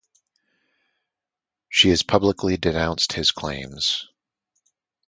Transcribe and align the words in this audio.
She 1.69 1.89
has 1.89 2.01
publicly 2.01 2.57
denounced 2.57 3.13
his 3.13 3.29
claims. 3.29 4.07